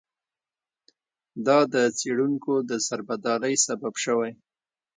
[1.45, 4.31] دا د څېړونکو د سربدالۍ سبب شوی.